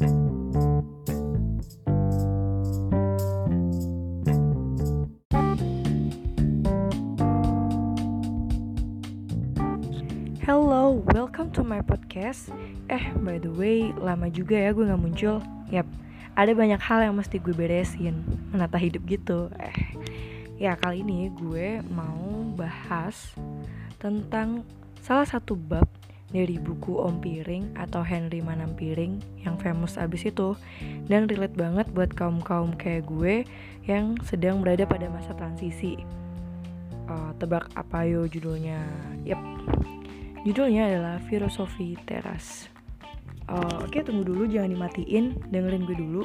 Hello, 0.00 0.08
welcome 11.12 11.52
to 11.52 11.60
my 11.60 11.84
podcast. 11.84 12.48
Eh, 12.88 13.12
by 13.20 13.36
the 13.44 13.52
way, 13.52 13.92
lama 14.00 14.32
juga 14.32 14.56
ya 14.56 14.72
gue 14.72 14.88
gak 14.88 14.96
muncul. 14.96 15.44
Yap, 15.68 15.84
ada 16.32 16.52
banyak 16.56 16.80
hal 16.80 17.04
yang 17.04 17.20
mesti 17.20 17.36
gue 17.36 17.52
beresin, 17.52 18.24
menata 18.56 18.80
hidup 18.80 19.04
gitu. 19.04 19.52
Eh, 19.60 20.00
ya 20.56 20.80
kali 20.80 21.04
ini 21.04 21.28
gue 21.28 21.84
mau 21.92 22.48
bahas 22.56 23.36
tentang 24.00 24.64
salah 25.04 25.28
satu 25.28 25.52
bab 25.52 25.99
dari 26.30 26.56
buku 26.62 26.98
Om 26.98 27.18
Piring 27.18 27.74
atau 27.74 28.06
Henry 28.06 28.38
Manampiring 28.42 29.18
yang 29.42 29.58
famous 29.58 29.98
abis 29.98 30.30
itu 30.30 30.54
dan 31.10 31.26
relate 31.26 31.54
banget 31.58 31.86
buat 31.90 32.14
kaum-kaum 32.14 32.74
kayak 32.78 33.06
gue 33.10 33.42
yang 33.86 34.14
sedang 34.22 34.62
berada 34.62 34.86
pada 34.86 35.10
masa 35.10 35.34
transisi. 35.34 35.98
Uh, 37.10 37.34
tebak 37.42 37.66
apa 37.74 38.06
yo 38.06 38.30
judulnya? 38.30 38.78
Yap, 39.26 39.42
Judulnya 40.40 40.88
adalah 40.88 41.16
Filosofi 41.28 42.00
Teras. 42.08 42.72
Uh, 43.44 43.84
Oke, 43.84 44.00
okay, 44.00 44.02
tunggu 44.08 44.24
dulu, 44.24 44.48
jangan 44.48 44.72
dimatiin, 44.72 45.36
dengerin 45.52 45.84
gue 45.84 45.96
dulu. 46.00 46.24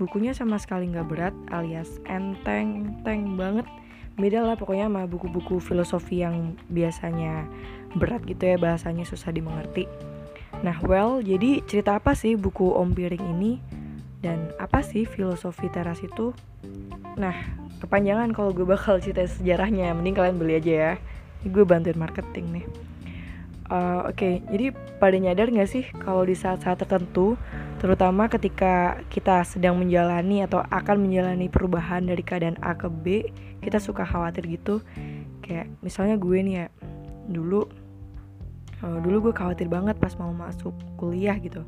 Bukunya 0.00 0.32
sama 0.32 0.56
sekali 0.56 0.88
nggak 0.88 1.08
berat, 1.12 1.36
alias 1.52 2.00
enteng-teng 2.08 3.36
banget. 3.36 3.68
Beda 4.16 4.40
lah 4.48 4.56
pokoknya 4.56 4.88
sama 4.88 5.04
buku-buku 5.04 5.60
filosofi 5.60 6.24
yang 6.24 6.56
biasanya 6.72 7.44
berat 7.96 8.22
gitu 8.26 8.42
ya, 8.44 8.56
bahasanya 8.60 9.02
susah 9.06 9.34
dimengerti. 9.34 9.86
Nah, 10.60 10.76
well, 10.84 11.24
jadi 11.24 11.64
cerita 11.64 11.96
apa 11.96 12.12
sih 12.12 12.36
buku 12.36 12.74
Om 12.74 12.92
Piring 12.92 13.24
ini? 13.38 13.52
Dan 14.20 14.52
apa 14.60 14.84
sih 14.84 15.08
filosofi 15.08 15.72
teras 15.72 16.04
itu? 16.04 16.36
Nah, 17.16 17.32
kepanjangan 17.80 18.36
kalau 18.36 18.52
gue 18.52 18.68
bakal 18.68 19.00
cerita 19.00 19.24
sejarahnya, 19.24 19.96
mending 19.96 20.12
kalian 20.12 20.36
beli 20.36 20.60
aja 20.60 20.72
ya. 20.72 20.92
Ini 21.40 21.48
gue 21.48 21.64
bantuin 21.64 21.96
marketing 21.96 22.46
nih. 22.60 22.66
Uh, 23.70 24.10
Oke, 24.10 24.18
okay, 24.18 24.34
jadi 24.50 24.74
pada 24.98 25.16
nyadar 25.16 25.46
nggak 25.48 25.70
sih 25.70 25.86
kalau 26.02 26.26
di 26.26 26.34
saat-saat 26.34 26.82
tertentu, 26.82 27.38
terutama 27.78 28.26
ketika 28.26 28.98
kita 29.08 29.46
sedang 29.46 29.78
menjalani 29.78 30.42
atau 30.44 30.60
akan 30.60 31.06
menjalani 31.06 31.46
perubahan 31.46 32.02
dari 32.04 32.20
keadaan 32.20 32.58
A 32.60 32.74
ke 32.74 32.90
B, 32.90 33.30
kita 33.62 33.78
suka 33.78 34.02
khawatir 34.04 34.44
gitu. 34.50 34.82
Kayak 35.40 35.70
misalnya 35.80 36.18
gue 36.18 36.38
nih 36.42 36.54
ya, 36.60 36.66
dulu, 37.30 37.64
dulu 38.82 39.30
gue 39.30 39.34
khawatir 39.34 39.70
banget 39.70 39.94
pas 39.96 40.12
mau 40.18 40.34
masuk 40.34 40.74
kuliah 40.98 41.38
gitu. 41.38 41.62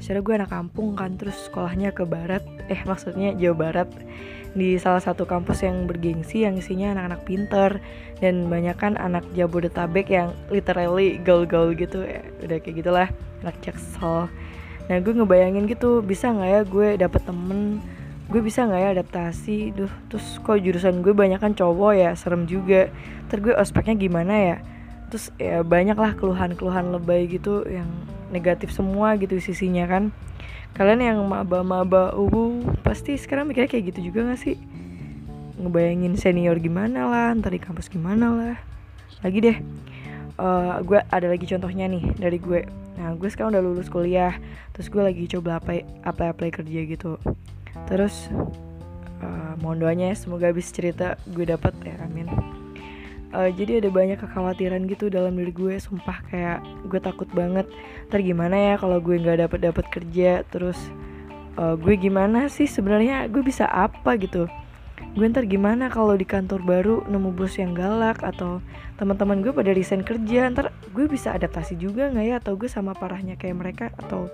Secara 0.00 0.24
gue 0.24 0.34
anak 0.40 0.50
kampung 0.50 0.96
kan, 0.96 1.20
terus 1.20 1.36
sekolahnya 1.52 1.92
ke 1.92 2.08
barat, 2.08 2.40
eh 2.72 2.80
maksudnya 2.88 3.36
Jawa 3.36 3.68
Barat 3.68 3.92
di 4.52 4.76
salah 4.76 5.00
satu 5.00 5.24
kampus 5.24 5.64
yang 5.64 5.88
bergengsi 5.88 6.44
yang 6.44 6.60
isinya 6.60 6.92
anak-anak 6.92 7.20
pinter 7.24 7.70
dan 8.20 8.52
banyak 8.52 8.76
kan 8.76 9.00
anak 9.00 9.24
Jabodetabek 9.32 10.12
yang 10.12 10.36
literally 10.52 11.16
gaul-gaul 11.24 11.72
gitu 11.72 12.04
ya 12.04 12.20
udah 12.44 12.60
kayak 12.60 12.76
gitulah 12.84 13.08
anak 13.40 13.56
jaksel. 13.64 14.28
Nah 14.92 14.96
gue 15.00 15.12
ngebayangin 15.16 15.64
gitu 15.72 16.04
bisa 16.04 16.28
nggak 16.28 16.50
ya 16.52 16.60
gue 16.68 16.88
dapet 17.00 17.22
temen 17.24 17.80
gue 18.28 18.40
bisa 18.44 18.64
nggak 18.68 18.80
ya 18.80 18.88
adaptasi 18.96 19.76
duh 19.76 19.92
terus 20.08 20.40
kok 20.40 20.60
jurusan 20.60 21.00
gue 21.00 21.12
banyak 21.16 21.40
kan 21.40 21.56
cowok 21.56 21.92
ya 21.96 22.10
serem 22.12 22.44
juga. 22.44 22.92
Terus 23.32 23.40
gue 23.40 23.54
ospeknya 23.56 23.96
gimana 23.96 24.34
ya 24.36 24.56
terus 25.12 25.28
ya 25.36 25.60
banyak 25.60 25.92
lah 25.92 26.16
keluhan-keluhan 26.16 26.88
lebay 26.88 27.28
gitu 27.28 27.68
yang 27.68 27.84
negatif 28.32 28.72
semua 28.72 29.12
gitu 29.20 29.36
sisinya 29.36 29.84
kan. 29.84 30.08
Kalian 30.72 31.04
yang 31.04 31.18
maba-maba 31.28 32.16
uh 32.16 32.64
pasti 32.80 33.20
sekarang 33.20 33.44
mikirnya 33.44 33.68
kayak 33.68 33.92
gitu 33.92 34.08
juga 34.08 34.32
gak 34.32 34.40
sih? 34.40 34.56
Ngebayangin 35.60 36.16
senior 36.16 36.56
gimana 36.56 37.12
lah 37.12 37.36
ntar 37.36 37.52
di 37.52 37.60
kampus 37.60 37.92
gimana 37.92 38.32
lah. 38.32 38.56
Lagi 39.20 39.38
deh 39.44 39.58
uh, 40.40 40.80
gue 40.80 40.96
ada 40.96 41.28
lagi 41.28 41.44
contohnya 41.44 41.92
nih 41.92 42.16
dari 42.16 42.40
gue. 42.40 42.64
Nah 42.96 43.12
gue 43.12 43.28
sekarang 43.28 43.52
udah 43.52 43.60
lulus 43.60 43.92
kuliah 43.92 44.40
terus 44.72 44.88
gue 44.88 45.04
lagi 45.04 45.28
coba 45.28 45.60
apply 45.60 45.84
apply 46.08 46.32
apply 46.32 46.48
kerja 46.48 46.80
gitu. 46.88 47.20
Terus 47.84 48.32
uh, 49.20 49.60
mohon 49.60 49.76
doanya 49.76 50.08
ya, 50.08 50.16
semoga 50.16 50.48
habis 50.48 50.72
cerita 50.72 51.20
gue 51.28 51.44
dapat 51.44 51.76
ya 51.84 52.00
amin 52.00 52.32
uh, 53.32 53.50
jadi 53.50 53.80
ada 53.82 53.88
banyak 53.88 54.20
kekhawatiran 54.20 54.84
gitu 54.86 55.08
dalam 55.08 55.34
diri 55.34 55.52
gue 55.52 55.74
sumpah 55.80 56.22
kayak 56.28 56.60
gue 56.86 57.00
takut 57.00 57.28
banget. 57.32 57.66
Ntar 58.12 58.20
gimana 58.22 58.54
ya 58.54 58.74
kalau 58.78 59.00
gue 59.00 59.16
nggak 59.18 59.48
dapat 59.48 59.60
dapat 59.72 59.84
kerja? 59.88 60.44
Terus 60.48 60.78
uh, 61.56 61.74
gue 61.74 61.94
gimana 61.96 62.46
sih 62.52 62.68
sebenarnya? 62.68 63.26
Gue 63.32 63.42
bisa 63.42 63.66
apa 63.66 64.14
gitu? 64.20 64.46
Gue 65.12 65.28
ntar 65.28 65.44
gimana 65.44 65.92
kalau 65.92 66.16
di 66.16 66.24
kantor 66.24 66.60
baru 66.64 66.96
nemu 67.04 67.36
bos 67.36 67.60
yang 67.60 67.76
galak 67.76 68.24
atau 68.24 68.64
teman-teman 68.96 69.44
gue 69.44 69.52
pada 69.52 69.72
resign 69.74 70.04
kerja? 70.04 70.48
Ntar 70.52 70.72
gue 70.92 71.04
bisa 71.08 71.36
adaptasi 71.36 71.76
juga 71.76 72.08
nggak 72.12 72.26
ya? 72.28 72.34
Atau 72.40 72.56
gue 72.56 72.68
sama 72.68 72.96
parahnya 72.96 73.36
kayak 73.36 73.56
mereka? 73.56 73.84
Atau 74.00 74.32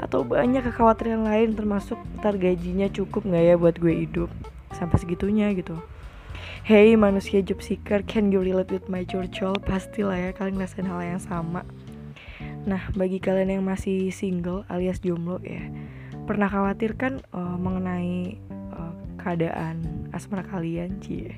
atau 0.00 0.20
banyak 0.24 0.64
kekhawatiran 0.64 1.24
lain 1.24 1.56
termasuk 1.56 2.00
ntar 2.20 2.36
gajinya 2.36 2.88
cukup 2.92 3.24
nggak 3.24 3.44
ya 3.44 3.54
buat 3.56 3.76
gue 3.80 3.92
hidup? 4.04 4.30
Sampai 4.74 4.98
segitunya 5.00 5.52
gitu 5.54 5.76
Hey 6.64 6.96
manusia 6.96 7.44
job 7.44 7.60
seeker, 7.60 8.00
can 8.08 8.32
you 8.32 8.40
relate 8.40 8.72
with 8.72 8.88
my 8.88 9.04
curcol? 9.04 9.52
Pastilah 9.60 10.16
ya 10.16 10.30
kalian 10.32 10.56
ngerasain 10.56 10.88
hal 10.88 11.00
yang 11.04 11.20
sama. 11.20 11.60
Nah, 12.64 12.80
bagi 12.96 13.20
kalian 13.20 13.60
yang 13.60 13.64
masih 13.68 14.08
single 14.08 14.64
alias 14.72 15.04
jomblo 15.04 15.40
ya, 15.44 15.60
pernah 16.24 16.48
khawatir 16.48 16.96
kan 16.96 17.20
uh, 17.36 17.60
mengenai 17.60 18.40
uh, 18.72 18.96
keadaan 19.20 20.08
asmara 20.16 20.40
kalian, 20.48 20.96
cie? 21.04 21.36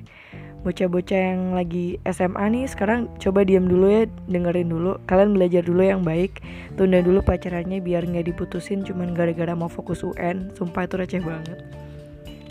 Bocah-bocah 0.63 1.19
yang 1.19 1.55
lagi 1.55 1.99
SMA 2.07 2.47
nih 2.47 2.65
sekarang 2.71 3.11
coba 3.19 3.43
diam 3.43 3.67
dulu 3.67 3.87
ya, 3.91 4.03
dengerin 4.31 4.71
dulu. 4.71 4.95
Kalian 5.11 5.35
belajar 5.35 5.63
dulu 5.67 5.83
yang 5.83 6.07
baik, 6.07 6.39
tunda 6.79 7.03
dulu 7.03 7.19
pacarannya 7.19 7.83
biar 7.83 8.07
nggak 8.07 8.31
diputusin 8.31 8.83
cuman 8.87 9.11
gara-gara 9.11 9.51
mau 9.55 9.67
fokus 9.67 10.03
UN. 10.03 10.55
Sumpah 10.55 10.87
itu 10.87 10.95
receh 10.95 11.23
banget 11.23 11.86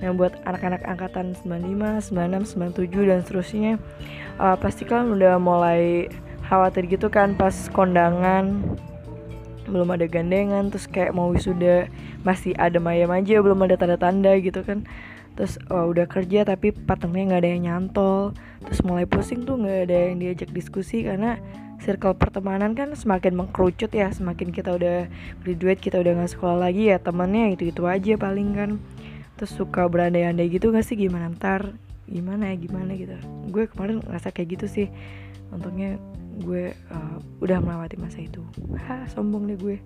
yang 0.05 0.21
buat 0.21 0.37
anak-anak 0.45 0.85
angkatan 0.85 1.33
95, 1.45 2.13
96, 2.13 2.57
97 2.57 3.09
dan 3.09 3.19
seterusnya. 3.25 3.73
Uh, 4.37 4.57
pasti 4.61 4.85
kan 4.85 5.09
udah 5.09 5.41
mulai 5.41 6.13
khawatir 6.47 6.87
gitu 6.87 7.09
kan 7.09 7.35
pas 7.35 7.55
kondangan 7.75 8.63
belum 9.67 9.99
ada 9.99 10.07
gandengan 10.07 10.71
terus 10.71 10.87
kayak 10.87 11.11
mau 11.11 11.35
wisuda 11.35 11.91
masih 12.23 12.55
ada 12.55 12.79
mayam 12.79 13.11
aja 13.11 13.43
belum 13.43 13.67
ada 13.67 13.75
tanda-tanda 13.75 14.39
gitu 14.39 14.63
kan. 14.63 14.87
Terus 15.37 15.61
oh, 15.69 15.93
udah 15.93 16.09
kerja 16.09 16.49
tapi 16.49 16.73
patengnya 16.73 17.35
nggak 17.35 17.41
ada 17.45 17.51
yang 17.51 17.63
nyantol. 17.69 18.33
Terus 18.65 18.81
mulai 18.87 19.05
pusing 19.05 19.45
tuh 19.45 19.61
nggak 19.61 19.91
ada 19.91 19.99
yang 20.13 20.17
diajak 20.23 20.49
diskusi 20.55 21.05
karena 21.05 21.37
circle 21.77 22.17
pertemanan 22.17 22.73
kan 22.73 22.95
semakin 22.97 23.37
mengkerucut 23.37 23.93
ya. 23.93 24.09
Semakin 24.09 24.49
kita 24.49 24.73
udah 24.73 25.11
graduate 25.45 25.81
kita 25.83 26.01
udah 26.01 26.25
nggak 26.25 26.33
sekolah 26.33 26.57
lagi 26.57 26.89
ya 26.89 26.97
temannya 26.97 27.53
itu 27.53 27.69
itu 27.69 27.85
aja 27.85 28.17
paling 28.17 28.49
kan 28.57 28.71
terus 29.37 29.53
suka 29.53 29.85
berandai-andai 29.87 30.49
gitu 30.49 30.73
gak 30.73 30.85
sih? 30.85 30.97
Gimana? 30.97 31.31
Ntar 31.33 31.77
gimana 32.09 32.51
ya? 32.53 32.57
Gimana 32.57 32.91
gitu. 32.97 33.17
Gue 33.53 33.69
kemarin 33.69 34.01
ngerasa 34.03 34.33
kayak 34.33 34.59
gitu 34.59 34.67
sih. 34.67 34.87
Untungnya 35.53 36.01
gue 36.41 36.73
uh, 36.93 37.17
udah 37.41 37.61
melewati 37.61 37.97
masa 38.01 38.25
itu. 38.25 38.41
Ha 38.89 39.09
sombong 39.13 39.49
deh 39.49 39.57
gue. 39.61 39.77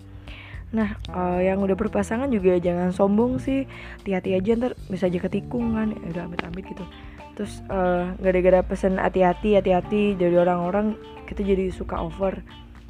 Nah 0.71 0.95
uh, 1.11 1.39
yang 1.43 1.59
udah 1.59 1.75
berpasangan 1.75 2.31
juga 2.31 2.57
jangan 2.59 2.95
sombong 2.95 3.39
sih. 3.39 3.67
Hati-hati 4.01 4.35
aja 4.35 4.55
ntar 4.55 4.73
bisa 4.87 5.11
aja 5.11 5.19
ketikung 5.19 5.75
kan. 5.75 5.95
Ya 5.95 6.07
udah 6.15 6.23
amit-amit 6.31 6.65
gitu. 6.71 6.83
Terus 7.35 7.63
uh, 7.71 8.11
gara-gara 8.19 8.63
pesen 8.63 8.99
hati-hati 8.99 9.59
hati-hati 9.59 10.15
dari 10.15 10.35
orang-orang 10.35 10.95
kita 11.27 11.43
jadi 11.43 11.71
suka 11.71 11.99
over. 11.99 12.39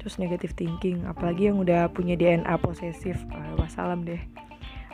Terus 0.02 0.18
negative 0.18 0.58
thinking. 0.58 1.06
Apalagi 1.06 1.54
yang 1.54 1.62
udah 1.62 1.90
punya 1.94 2.18
DNA 2.18 2.54
posesif. 2.62 3.22
Uh, 3.30 3.58
wassalam 3.62 4.02
deh. 4.06 4.22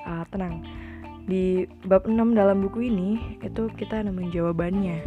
Uh, 0.08 0.24
tenang 0.32 0.64
di 1.28 1.68
bab 1.84 2.08
6 2.08 2.16
dalam 2.32 2.64
buku 2.64 2.88
ini 2.88 3.38
itu 3.44 3.68
kita 3.76 4.00
nemuin 4.00 4.32
jawabannya. 4.32 5.04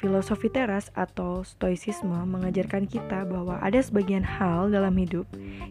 Filosofi 0.00 0.50
teras 0.50 0.90
atau 0.98 1.46
stoicisme 1.46 2.16
mengajarkan 2.26 2.90
kita 2.90 3.22
bahwa 3.22 3.60
ada 3.62 3.78
sebagian 3.78 4.26
hal 4.26 4.72
dalam 4.72 4.96
hidup 4.98 5.28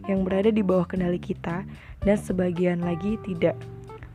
yang 0.08 0.24
berada 0.24 0.48
di 0.48 0.64
bawah 0.64 0.88
kendali 0.88 1.20
kita 1.20 1.66
dan 2.00 2.16
sebagian 2.16 2.80
lagi 2.80 3.20
tidak. 3.26 3.58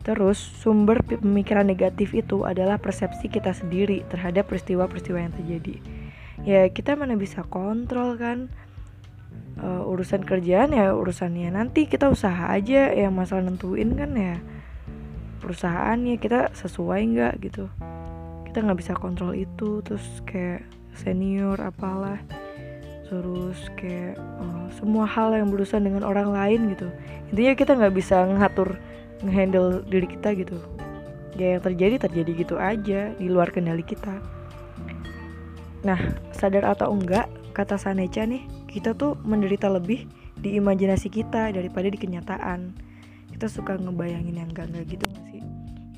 Terus, 0.02 0.40
sumber 0.40 1.04
pemikiran 1.04 1.68
negatif 1.68 2.16
itu 2.16 2.48
adalah 2.48 2.80
persepsi 2.80 3.28
kita 3.28 3.52
sendiri 3.52 4.02
terhadap 4.08 4.48
peristiwa-peristiwa 4.48 5.20
yang 5.20 5.34
terjadi. 5.36 5.76
Ya, 6.48 6.62
kita 6.72 6.96
mana 6.96 7.14
bisa 7.14 7.44
kontrol 7.44 8.16
kan? 8.16 8.48
Uh, 9.58 9.82
urusan 9.90 10.22
kerjaan 10.22 10.70
ya 10.70 10.94
urusannya 10.94 11.50
nanti 11.50 11.90
kita 11.90 12.06
usaha 12.06 12.46
aja 12.46 12.94
yang 12.94 13.10
masalah 13.10 13.42
nentuin 13.42 13.90
kan 13.98 14.14
ya 14.14 14.38
perusahaannya 15.48 16.20
kita 16.20 16.52
sesuai 16.52 17.00
nggak 17.16 17.34
gitu. 17.40 17.72
Kita 18.44 18.60
nggak 18.60 18.84
bisa 18.84 18.92
kontrol 18.92 19.32
itu 19.32 19.80
terus 19.80 20.04
kayak 20.28 20.60
senior 20.92 21.56
apalah. 21.56 22.20
Terus 23.08 23.56
kayak 23.80 24.20
uh, 24.20 24.68
semua 24.76 25.08
hal 25.08 25.32
yang 25.32 25.48
berurusan 25.48 25.88
dengan 25.88 26.04
orang 26.04 26.28
lain 26.28 26.76
gitu. 26.76 26.92
Intinya 27.32 27.56
kita 27.56 27.72
nggak 27.80 27.94
bisa 27.96 28.28
ngatur 28.28 28.76
ngehandle 29.24 29.80
diri 29.88 30.04
kita 30.04 30.36
gitu. 30.36 30.60
Ya 31.40 31.56
yang 31.56 31.64
terjadi 31.64 31.96
terjadi 31.96 32.30
gitu 32.44 32.60
aja 32.60 33.16
di 33.16 33.26
luar 33.32 33.48
kendali 33.48 33.80
kita. 33.80 34.20
Nah 35.80 35.96
sadar 36.36 36.76
atau 36.76 36.92
enggak 36.92 37.24
kata 37.56 37.80
Saneca 37.80 38.28
nih 38.28 38.44
kita 38.68 38.92
tuh 38.92 39.16
menderita 39.24 39.72
lebih 39.72 40.04
di 40.36 40.60
imajinasi 40.60 41.08
kita 41.08 41.56
daripada 41.56 41.88
di 41.88 41.96
kenyataan. 41.96 42.76
Kita 43.32 43.48
suka 43.48 43.80
ngebayangin 43.80 44.36
yang 44.36 44.52
enggak 44.52 44.68
enggak 44.68 44.84
gitu 44.92 45.08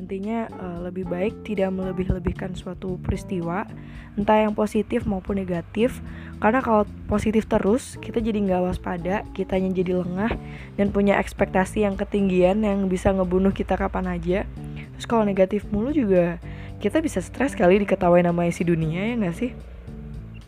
intinya 0.01 0.49
uh, 0.57 0.81
lebih 0.89 1.05
baik 1.05 1.45
tidak 1.45 1.69
melebih-lebihkan 1.77 2.57
suatu 2.57 2.97
peristiwa 3.05 3.69
entah 4.17 4.41
yang 4.41 4.57
positif 4.57 5.05
maupun 5.05 5.37
negatif. 5.37 6.01
Karena 6.41 6.65
kalau 6.65 6.89
positif 7.07 7.45
terus 7.45 8.01
kita 8.01 8.19
jadi 8.25 8.41
nggak 8.41 8.63
waspada 8.65 9.23
kitanya 9.37 9.71
jadi 9.77 10.01
lengah 10.01 10.33
dan 10.81 10.89
punya 10.89 11.21
ekspektasi 11.21 11.85
yang 11.85 12.01
ketinggian 12.01 12.65
yang 12.65 12.89
bisa 12.89 13.13
ngebunuh 13.13 13.53
kita 13.53 13.77
kapan 13.77 14.09
aja. 14.17 14.49
Terus 14.97 15.07
kalau 15.07 15.29
negatif 15.29 15.69
mulu 15.69 15.93
juga 15.93 16.41
kita 16.81 17.05
bisa 17.05 17.21
stres 17.21 17.53
kali 17.53 17.85
diketawain 17.85 18.25
nama 18.25 18.49
isi 18.49 18.65
dunia 18.65 19.13
ya 19.13 19.15
nggak 19.21 19.37
sih? 19.37 19.53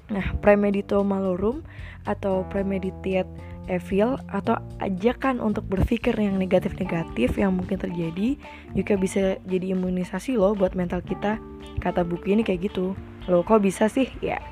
Nah 0.08 0.32
premedito 0.40 0.96
malorum 1.04 1.60
atau 2.02 2.42
premeditate 2.50 3.28
evil 3.70 4.18
atau 4.30 4.58
ajakan 4.82 5.38
untuk 5.38 5.66
berpikir 5.70 6.14
yang 6.18 6.38
negatif-negatif 6.38 7.38
yang 7.38 7.54
mungkin 7.54 7.78
terjadi 7.78 8.34
juga 8.74 8.94
bisa 8.98 9.22
jadi 9.46 9.76
imunisasi 9.76 10.34
loh 10.34 10.54
buat 10.58 10.74
mental 10.74 11.02
kita. 11.02 11.38
Kata 11.78 12.02
buku 12.02 12.34
ini 12.34 12.42
kayak 12.42 12.72
gitu. 12.72 12.98
Loh 13.30 13.46
kok 13.46 13.62
bisa 13.62 13.86
sih? 13.86 14.10
Ya 14.18 14.42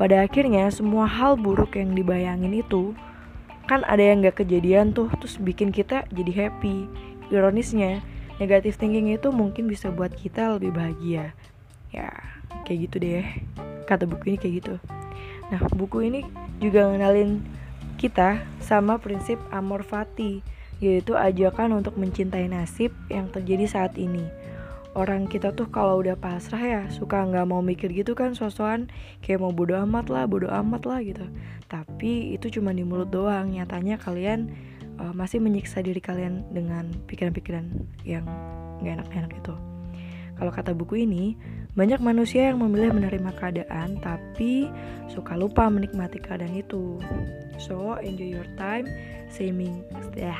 pada 0.00 0.24
akhirnya 0.24 0.64
semua 0.72 1.04
hal 1.04 1.36
buruk 1.36 1.76
yang 1.76 1.92
dibayangin 1.92 2.64
itu 2.64 2.96
kan 3.68 3.84
ada 3.84 4.00
yang 4.00 4.24
gak 4.24 4.40
kejadian 4.40 4.96
tuh 4.96 5.12
terus 5.20 5.36
bikin 5.36 5.68
kita 5.68 6.08
jadi 6.08 6.48
happy. 6.48 6.88
Ironisnya 7.28 8.00
negatif 8.40 8.80
thinking 8.80 9.12
itu 9.12 9.28
mungkin 9.28 9.68
bisa 9.68 9.92
buat 9.92 10.10
kita 10.16 10.56
lebih 10.56 10.72
bahagia. 10.72 11.36
Ya 11.92 12.08
kayak 12.64 12.88
gitu 12.88 12.96
deh. 12.96 13.28
Kata 13.84 14.08
buku 14.08 14.34
ini 14.34 14.38
kayak 14.40 14.54
gitu. 14.64 14.74
Nah 15.52 15.60
buku 15.76 16.08
ini 16.08 16.24
juga 16.64 16.88
ngenalin 16.88 17.59
kita 18.00 18.40
sama 18.64 18.96
prinsip 18.96 19.36
amor 19.52 19.84
fati, 19.84 20.40
yaitu 20.80 21.20
ajakan 21.20 21.84
untuk 21.84 22.00
mencintai 22.00 22.48
nasib 22.48 22.96
yang 23.12 23.28
terjadi 23.28 23.68
saat 23.68 23.92
ini. 24.00 24.24
Orang 24.96 25.28
kita 25.28 25.52
tuh 25.52 25.68
kalau 25.68 26.00
udah 26.00 26.16
pasrah 26.16 26.64
ya 26.64 26.82
suka 26.90 27.22
nggak 27.22 27.46
mau 27.46 27.60
mikir 27.62 27.92
gitu 27.92 28.16
kan 28.16 28.34
sosokan 28.34 28.90
kayak 29.22 29.38
mau 29.44 29.52
bodo 29.52 29.76
amat 29.84 30.08
lah, 30.08 30.24
bodo 30.24 30.48
amat 30.48 30.82
lah 30.88 30.98
gitu. 31.04 31.28
Tapi 31.68 32.34
itu 32.34 32.50
cuma 32.58 32.74
di 32.74 32.82
mulut 32.82 33.12
doang. 33.12 33.52
Nyatanya 33.52 34.00
kalian 34.02 34.50
uh, 34.98 35.14
masih 35.14 35.38
menyiksa 35.38 35.84
diri 35.84 36.02
kalian 36.02 36.42
dengan 36.50 36.90
pikiran-pikiran 37.06 37.68
yang 38.02 38.26
nggak 38.82 39.04
enak-enak 39.04 39.32
itu. 39.36 39.54
Kalau 40.40 40.50
kata 40.50 40.72
buku 40.72 41.04
ini, 41.04 41.36
banyak 41.78 42.02
manusia 42.02 42.50
yang 42.50 42.58
memilih 42.58 42.90
menerima 42.94 43.30
keadaan 43.38 43.98
tapi 44.02 44.66
suka 45.06 45.38
lupa 45.38 45.70
menikmati 45.70 46.18
keadaan 46.18 46.54
itu. 46.58 46.98
So, 47.60 47.98
enjoy 48.00 48.40
your 48.40 48.48
time, 48.58 48.88
seimbang, 49.30 49.84
ya, 50.16 50.34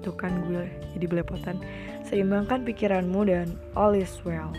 itu 0.00 0.10
kan 0.16 0.44
gue 0.50 0.66
jadi 0.96 1.06
belepotan. 1.06 1.62
Seimbangkan 2.04 2.66
pikiranmu 2.66 3.20
dan 3.28 3.54
all 3.78 3.94
is 3.94 4.12
well. 4.26 4.50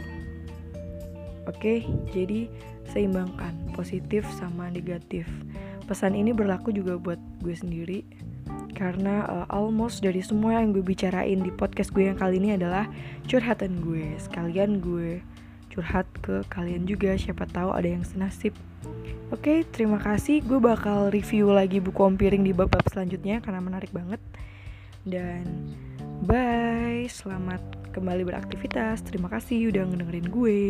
Oke, 1.45 1.61
okay, 1.61 1.79
jadi 2.09 2.49
seimbangkan 2.89 3.53
positif 3.77 4.25
sama 4.37 4.71
negatif. 4.73 5.29
Pesan 5.85 6.17
ini 6.17 6.33
berlaku 6.33 6.73
juga 6.73 6.97
buat 6.97 7.21
gue 7.45 7.53
sendiri 7.53 8.01
karena 8.73 9.23
uh, 9.29 9.45
almost 9.53 10.01
dari 10.01 10.19
semua 10.19 10.59
yang 10.59 10.73
gue 10.75 10.81
bicarain 10.81 11.39
di 11.39 11.53
podcast 11.53 11.93
gue 11.95 12.09
yang 12.09 12.17
kali 12.17 12.41
ini 12.41 12.57
adalah 12.57 12.89
curhatan 13.29 13.77
gue. 13.85 14.17
Sekalian 14.17 14.81
gue 14.81 15.21
curhat 15.71 16.07
ke 16.21 16.43
kalian 16.51 16.85
juga, 16.89 17.15
siapa 17.15 17.47
tahu 17.49 17.73
ada 17.73 17.87
yang 17.87 18.03
senasib. 18.03 18.53
Oke, 19.33 19.65
terima 19.73 19.97
kasih. 19.97 20.45
Gue 20.45 20.61
bakal 20.61 21.09
review 21.09 21.49
lagi 21.49 21.81
buku 21.81 21.97
Om 21.97 22.15
Piring 22.15 22.45
di 22.45 22.53
bab-bab 22.53 22.85
selanjutnya 22.89 23.41
karena 23.41 23.61
menarik 23.61 23.89
banget. 23.89 24.21
Dan 25.01 25.73
bye, 26.21 27.09
selamat 27.09 27.61
kembali 27.93 28.21
beraktivitas. 28.21 29.01
Terima 29.01 29.29
kasih 29.29 29.73
udah 29.73 29.83
ngedengerin 29.89 30.27
gue. 30.29 30.61